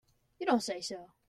[0.39, 1.11] You don't say so!